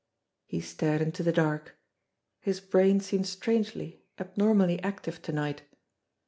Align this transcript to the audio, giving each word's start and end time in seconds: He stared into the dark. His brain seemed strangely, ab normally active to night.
He 0.47 0.61
stared 0.61 0.99
into 1.03 1.21
the 1.21 1.31
dark. 1.31 1.77
His 2.39 2.59
brain 2.59 3.01
seemed 3.01 3.27
strangely, 3.27 4.01
ab 4.17 4.35
normally 4.35 4.81
active 4.81 5.21
to 5.21 5.31
night. 5.31 5.61